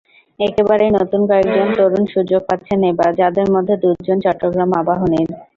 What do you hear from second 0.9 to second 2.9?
নতুন কয়েকজন তরুণ সুযোগ পাচ্ছেন